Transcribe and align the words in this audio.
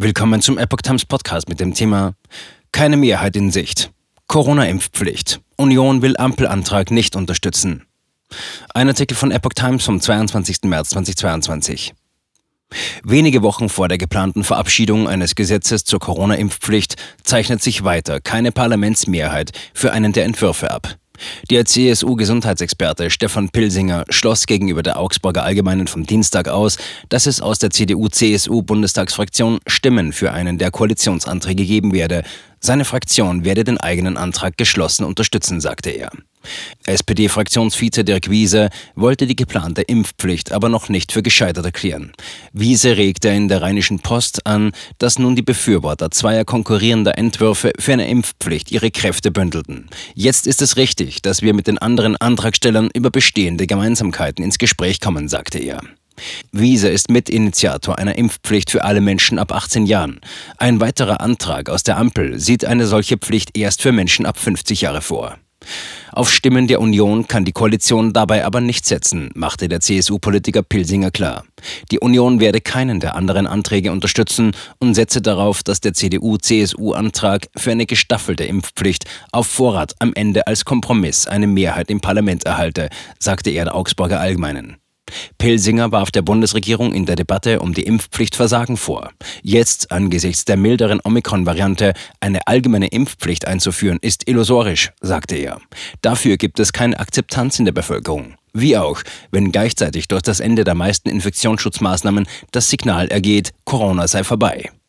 Willkommen 0.00 0.40
zum 0.40 0.58
Epoch 0.58 0.80
Times 0.80 1.04
Podcast 1.04 1.48
mit 1.48 1.58
dem 1.58 1.74
Thema 1.74 2.14
Keine 2.70 2.96
Mehrheit 2.96 3.34
in 3.34 3.50
Sicht. 3.50 3.90
Corona-Impfpflicht. 4.28 5.40
Union 5.56 6.02
will 6.02 6.16
Ampelantrag 6.16 6.92
nicht 6.92 7.16
unterstützen. 7.16 7.84
Ein 8.72 8.86
Artikel 8.86 9.16
von 9.16 9.32
Epoch 9.32 9.54
Times 9.54 9.84
vom 9.84 10.00
22. 10.00 10.58
März 10.66 10.90
2022. 10.90 11.94
Wenige 13.02 13.42
Wochen 13.42 13.68
vor 13.68 13.88
der 13.88 13.98
geplanten 13.98 14.44
Verabschiedung 14.44 15.08
eines 15.08 15.34
Gesetzes 15.34 15.82
zur 15.82 15.98
Corona-Impfpflicht 15.98 16.94
zeichnet 17.24 17.60
sich 17.60 17.82
weiter 17.82 18.20
keine 18.20 18.52
Parlamentsmehrheit 18.52 19.50
für 19.74 19.92
einen 19.92 20.12
der 20.12 20.26
Entwürfe 20.26 20.70
ab. 20.70 20.96
Der 21.50 21.64
CSU-Gesundheitsexperte 21.64 23.10
Stefan 23.10 23.48
Pilsinger 23.48 24.04
schloss 24.08 24.46
gegenüber 24.46 24.82
der 24.82 24.98
Augsburger 24.98 25.44
Allgemeinen 25.44 25.86
vom 25.86 26.04
Dienstag 26.04 26.48
aus, 26.48 26.78
dass 27.08 27.26
es 27.26 27.40
aus 27.40 27.58
der 27.58 27.70
CDU-CSU-Bundestagsfraktion 27.70 29.58
Stimmen 29.66 30.12
für 30.12 30.32
einen 30.32 30.58
der 30.58 30.70
Koalitionsanträge 30.70 31.64
geben 31.64 31.92
werde. 31.92 32.24
Seine 32.60 32.84
Fraktion 32.84 33.44
werde 33.44 33.64
den 33.64 33.78
eigenen 33.78 34.16
Antrag 34.16 34.56
geschlossen 34.56 35.04
unterstützen, 35.04 35.60
sagte 35.60 35.90
er. 35.90 36.10
SPD-Fraktionsvize 36.86 38.04
Dirk 38.04 38.30
Wiese 38.30 38.70
wollte 38.94 39.26
die 39.26 39.36
geplante 39.36 39.82
Impfpflicht 39.82 40.52
aber 40.52 40.68
noch 40.68 40.88
nicht 40.88 41.12
für 41.12 41.22
gescheitert 41.22 41.64
erklären. 41.64 42.12
Wiese 42.52 42.96
regte 42.96 43.28
in 43.28 43.48
der 43.48 43.62
Rheinischen 43.62 44.00
Post 44.00 44.46
an, 44.46 44.72
dass 44.98 45.18
nun 45.18 45.36
die 45.36 45.42
Befürworter 45.42 46.10
zweier 46.10 46.44
konkurrierender 46.44 47.18
Entwürfe 47.18 47.72
für 47.78 47.92
eine 47.92 48.08
Impfpflicht 48.08 48.70
ihre 48.70 48.90
Kräfte 48.90 49.30
bündelten. 49.30 49.88
Jetzt 50.14 50.46
ist 50.46 50.62
es 50.62 50.76
richtig, 50.76 51.22
dass 51.22 51.42
wir 51.42 51.54
mit 51.54 51.66
den 51.66 51.78
anderen 51.78 52.16
Antragstellern 52.16 52.90
über 52.94 53.10
bestehende 53.10 53.66
Gemeinsamkeiten 53.66 54.44
ins 54.44 54.58
Gespräch 54.58 55.00
kommen, 55.00 55.28
sagte 55.28 55.58
er. 55.58 55.80
Wiese 56.52 56.88
ist 56.88 57.10
Mitinitiator 57.10 57.98
einer 57.98 58.16
Impfpflicht 58.16 58.70
für 58.70 58.84
alle 58.84 59.00
Menschen 59.00 59.38
ab 59.38 59.52
18 59.52 59.86
Jahren. 59.86 60.20
Ein 60.56 60.80
weiterer 60.80 61.20
Antrag 61.20 61.70
aus 61.70 61.82
der 61.82 61.96
Ampel 61.96 62.38
sieht 62.38 62.64
eine 62.64 62.86
solche 62.86 63.18
Pflicht 63.18 63.56
erst 63.56 63.82
für 63.82 63.92
Menschen 63.92 64.26
ab 64.26 64.38
50 64.38 64.80
Jahre 64.80 65.00
vor. 65.00 65.38
Auf 66.12 66.30
Stimmen 66.30 66.66
der 66.66 66.80
Union 66.80 67.26
kann 67.28 67.44
die 67.44 67.52
Koalition 67.52 68.12
dabei 68.12 68.44
aber 68.44 68.60
nicht 68.60 68.86
setzen, 68.86 69.30
machte 69.34 69.68
der 69.68 69.80
CSU-Politiker 69.80 70.62
Pilsinger 70.62 71.10
klar. 71.10 71.44
Die 71.90 71.98
Union 71.98 72.40
werde 72.40 72.60
keinen 72.60 73.00
der 73.00 73.14
anderen 73.14 73.46
Anträge 73.46 73.92
unterstützen 73.92 74.52
und 74.78 74.94
setze 74.94 75.20
darauf, 75.20 75.62
dass 75.62 75.80
der 75.80 75.94
CDU-CSU-Antrag 75.94 77.48
für 77.56 77.72
eine 77.72 77.86
gestaffelte 77.86 78.44
Impfpflicht 78.44 79.04
auf 79.32 79.46
Vorrat 79.46 79.94
am 79.98 80.12
Ende 80.14 80.46
als 80.46 80.64
Kompromiss 80.64 81.26
eine 81.26 81.46
Mehrheit 81.46 81.90
im 81.90 82.00
Parlament 82.00 82.44
erhalte, 82.44 82.88
sagte 83.18 83.50
er 83.50 83.64
der 83.64 83.74
Augsburger 83.74 84.20
Allgemeinen. 84.20 84.76
Pilsinger 85.38 85.92
warf 85.92 86.10
der 86.10 86.22
Bundesregierung 86.22 86.92
in 86.92 87.06
der 87.06 87.16
Debatte 87.16 87.60
um 87.60 87.74
die 87.74 87.82
Impfpflicht 87.82 88.36
Versagen 88.36 88.76
vor. 88.76 89.10
Jetzt, 89.42 89.92
angesichts 89.92 90.44
der 90.44 90.56
milderen 90.56 91.00
Omikron-Variante, 91.02 91.92
eine 92.20 92.46
allgemeine 92.46 92.88
Impfpflicht 92.88 93.46
einzuführen, 93.46 93.98
ist 94.00 94.28
illusorisch, 94.28 94.90
sagte 95.00 95.36
er. 95.36 95.60
Dafür 96.02 96.36
gibt 96.36 96.60
es 96.60 96.72
keine 96.72 96.98
Akzeptanz 96.98 97.58
in 97.58 97.64
der 97.64 97.72
Bevölkerung. 97.72 98.34
Wie 98.52 98.76
auch, 98.76 99.02
wenn 99.30 99.52
gleichzeitig 99.52 100.08
durch 100.08 100.22
das 100.22 100.40
Ende 100.40 100.64
der 100.64 100.74
meisten 100.74 101.08
Infektionsschutzmaßnahmen 101.08 102.26
das 102.50 102.70
Signal 102.70 103.08
ergeht, 103.08 103.52
Corona 103.64 104.08
sei 104.08 104.24
vorbei. 104.24 104.70